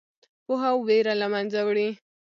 پوهه 0.45 0.71
ویره 0.87 1.13
له 1.21 1.27
منځه 1.33 1.59
وړي. 1.67 1.89